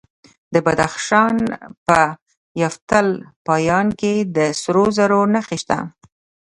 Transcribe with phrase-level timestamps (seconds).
[0.53, 1.35] د بدخشان
[1.87, 1.99] په
[2.61, 3.07] یفتل
[3.47, 5.77] پایان کې د سرو زرو نښې شته.